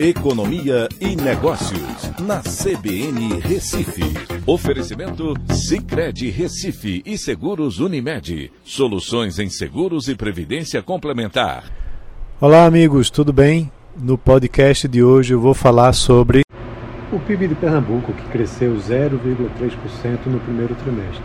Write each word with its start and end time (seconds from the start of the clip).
Economia 0.00 0.88
e 1.00 1.16
Negócios, 1.16 2.12
na 2.20 2.38
CBN 2.38 3.40
Recife. 3.40 4.04
Oferecimento 4.46 5.34
Cicred 5.52 6.30
Recife 6.30 7.02
e 7.04 7.18
Seguros 7.18 7.80
Unimed. 7.80 8.52
Soluções 8.62 9.40
em 9.40 9.50
seguros 9.50 10.06
e 10.06 10.14
previdência 10.14 10.80
complementar. 10.84 11.64
Olá, 12.40 12.64
amigos, 12.64 13.10
tudo 13.10 13.32
bem? 13.32 13.72
No 14.00 14.16
podcast 14.16 14.86
de 14.86 15.02
hoje 15.02 15.34
eu 15.34 15.40
vou 15.40 15.52
falar 15.52 15.92
sobre 15.92 16.42
o 17.12 17.18
PIB 17.18 17.48
de 17.48 17.56
Pernambuco, 17.56 18.12
que 18.12 18.28
cresceu 18.28 18.76
0,3% 18.76 20.26
no 20.26 20.38
primeiro 20.38 20.76
trimestre. 20.76 21.24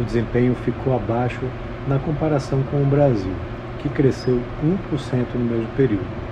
O 0.00 0.02
desempenho 0.02 0.56
ficou 0.64 0.96
abaixo 0.96 1.42
na 1.86 2.00
comparação 2.00 2.64
com 2.64 2.82
o 2.82 2.86
Brasil, 2.86 3.32
que 3.80 3.88
cresceu 3.88 4.42
1% 4.92 5.34
no 5.34 5.44
mesmo 5.44 5.68
período 5.76 6.27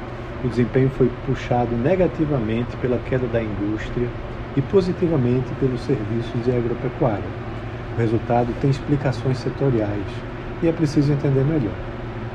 o 0.47 0.49
desempenho 0.49 0.89
foi 0.91 1.09
puxado 1.27 1.75
negativamente 1.77 2.77
pela 2.77 2.99
queda 2.99 3.27
da 3.27 3.43
indústria 3.43 4.09
e 4.57 4.63
positivamente 4.63 5.53
pelos 5.61 5.81
serviços 5.81 6.47
e 6.47 6.53
agropecuária. 6.53 7.25
O 7.97 8.01
resultado 8.01 8.53
tem 8.61 8.71
explicações 8.71 9.39
setoriais 9.39 10.07
e 10.63 10.69
é 10.69 10.73
preciso 10.73 11.13
entender 11.13 11.45
melhor. 11.45 11.75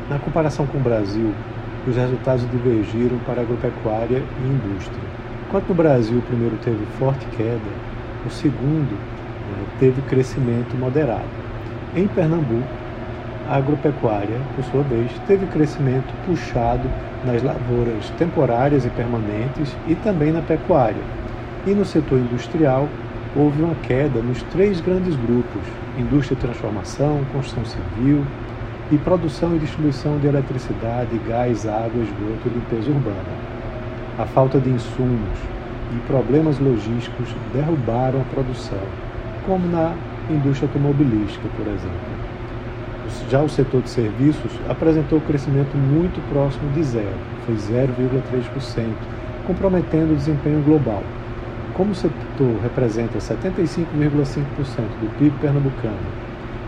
Na 0.09 0.19
comparação 0.19 0.67
com 0.67 0.77
o 0.77 0.81
Brasil, 0.81 1.33
os 1.87 1.95
resultados 1.95 2.49
divergiram 2.51 3.17
para 3.19 3.41
agropecuária 3.41 4.21
e 4.43 4.47
indústria. 4.47 5.03
Enquanto 5.47 5.69
no 5.69 5.75
Brasil 5.75 6.17
o 6.19 6.21
primeiro 6.21 6.57
teve 6.57 6.85
forte 6.97 7.25
queda, 7.37 7.71
o 8.25 8.29
segundo 8.29 8.91
né, 9.49 9.65
teve 9.79 10.01
crescimento 10.01 10.75
moderado. 10.75 11.29
Em 11.95 12.07
Pernambuco, 12.07 12.80
a 13.49 13.57
agropecuária, 13.57 14.37
por 14.55 14.63
sua 14.65 14.83
vez, 14.83 15.11
teve 15.27 15.45
crescimento 15.47 16.13
puxado 16.25 16.89
nas 17.25 17.43
lavouras 17.43 18.09
temporárias 18.17 18.85
e 18.85 18.89
permanentes 18.89 19.75
e 19.87 19.95
também 19.95 20.31
na 20.31 20.41
pecuária. 20.41 21.03
E 21.65 21.71
no 21.71 21.85
setor 21.85 22.19
industrial, 22.19 22.87
houve 23.35 23.61
uma 23.61 23.75
queda 23.75 24.19
nos 24.21 24.41
três 24.43 24.79
grandes 24.81 25.15
grupos: 25.15 25.61
indústria 25.97 26.35
e 26.35 26.39
transformação, 26.39 27.21
construção 27.31 27.65
civil 27.65 28.23
e 28.91 28.97
produção 28.97 29.55
e 29.55 29.59
distribuição 29.59 30.17
de 30.19 30.27
eletricidade, 30.27 31.17
gás, 31.27 31.65
água, 31.65 32.03
esgoto 32.03 32.47
e 32.47 32.49
limpeza 32.49 32.89
urbana. 32.89 33.51
A 34.19 34.25
falta 34.25 34.59
de 34.59 34.69
insumos 34.69 35.37
e 35.93 36.07
problemas 36.07 36.59
logísticos 36.59 37.29
derrubaram 37.53 38.21
a 38.21 38.33
produção, 38.35 38.81
como 39.45 39.67
na 39.67 39.93
indústria 40.29 40.67
automobilística, 40.67 41.47
por 41.55 41.67
exemplo. 41.67 42.40
Já 43.29 43.41
o 43.41 43.47
setor 43.47 43.81
de 43.81 43.89
serviços 43.89 44.51
apresentou 44.67 45.21
crescimento 45.21 45.75
muito 45.77 46.21
próximo 46.29 46.69
de 46.71 46.83
zero, 46.83 47.15
foi 47.45 47.55
0,3%, 47.55 48.85
comprometendo 49.47 50.11
o 50.11 50.15
desempenho 50.15 50.61
global. 50.63 51.01
Como 51.73 51.91
o 51.91 51.95
setor 51.95 52.59
representa 52.61 53.19
75,5% 53.19 54.35
do 54.99 55.17
PIB 55.17 55.33
pernambucano 55.39 55.95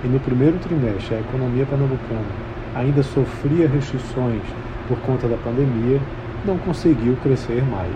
e 0.03 0.07
no 0.07 0.19
primeiro 0.21 0.57
trimestre 0.59 1.15
a 1.15 1.19
economia 1.19 1.65
pernambucana 1.65 2.53
ainda 2.73 3.03
sofria 3.03 3.67
restrições 3.67 4.41
por 4.87 4.97
conta 4.99 5.27
da 5.27 5.37
pandemia, 5.37 5.99
não 6.45 6.57
conseguiu 6.57 7.17
crescer 7.21 7.61
mais. 7.63 7.95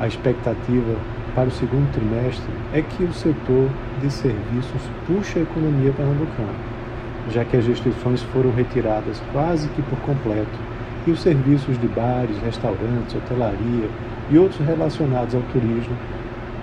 A 0.00 0.06
expectativa 0.06 0.96
para 1.34 1.48
o 1.48 1.52
segundo 1.52 1.90
trimestre 1.92 2.52
é 2.72 2.82
que 2.82 3.04
o 3.04 3.12
setor 3.12 3.68
de 4.00 4.10
serviços 4.10 4.82
puxe 5.06 5.38
a 5.38 5.42
economia 5.42 5.92
pernambucana 5.92 6.75
já 7.32 7.44
que 7.44 7.56
as 7.56 7.66
restrições 7.66 8.22
foram 8.22 8.50
retiradas 8.52 9.20
quase 9.32 9.68
que 9.68 9.82
por 9.82 9.98
completo 10.00 10.58
e 11.06 11.10
os 11.10 11.20
serviços 11.20 11.78
de 11.80 11.86
bares, 11.88 12.36
restaurantes, 12.38 13.14
hotelaria 13.14 13.88
e 14.30 14.38
outros 14.38 14.66
relacionados 14.66 15.34
ao 15.34 15.42
turismo 15.52 15.96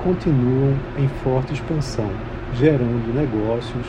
continuam 0.04 0.74
em 0.98 1.08
forte 1.24 1.54
expansão, 1.54 2.10
gerando 2.58 3.14
negócios 3.16 3.86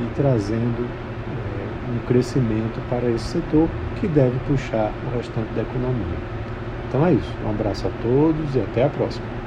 e 0.00 0.14
trazendo 0.16 0.86
é, 0.86 1.92
um 1.92 2.06
crescimento 2.06 2.80
para 2.88 3.10
esse 3.10 3.24
setor 3.24 3.68
que 4.00 4.08
deve 4.08 4.38
puxar 4.46 4.90
o 5.06 5.16
restante 5.16 5.52
da 5.54 5.62
economia. 5.62 6.16
Então 6.88 7.04
é 7.04 7.12
isso. 7.12 7.32
Um 7.44 7.50
abraço 7.50 7.86
a 7.86 7.90
todos 8.02 8.54
e 8.54 8.60
até 8.60 8.84
a 8.84 8.88
próxima. 8.88 9.37